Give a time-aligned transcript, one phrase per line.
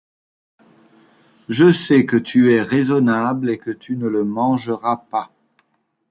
[1.47, 5.29] Je sais que tu es raisonnable, que tu ne le mangeras pas.